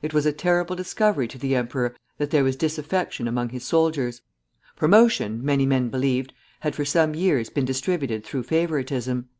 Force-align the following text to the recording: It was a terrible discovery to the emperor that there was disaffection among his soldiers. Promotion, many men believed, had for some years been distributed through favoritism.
It 0.00 0.14
was 0.14 0.26
a 0.26 0.32
terrible 0.32 0.76
discovery 0.76 1.26
to 1.26 1.38
the 1.38 1.56
emperor 1.56 1.96
that 2.18 2.30
there 2.30 2.44
was 2.44 2.54
disaffection 2.54 3.26
among 3.26 3.48
his 3.48 3.64
soldiers. 3.64 4.22
Promotion, 4.76 5.44
many 5.44 5.66
men 5.66 5.88
believed, 5.88 6.32
had 6.60 6.76
for 6.76 6.84
some 6.84 7.16
years 7.16 7.50
been 7.50 7.64
distributed 7.64 8.22
through 8.22 8.44
favoritism. 8.44 9.28